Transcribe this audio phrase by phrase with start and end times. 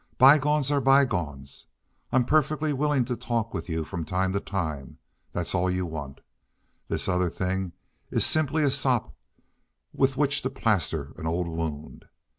[0.17, 1.67] Bygones are bygones.
[2.11, 4.97] I'm perfectly willing to talk with you from time to time.
[5.31, 6.21] That's all you want.
[6.87, 7.73] This other thing
[8.09, 9.15] is simply a sop
[9.93, 12.05] with which to plaster an old wound.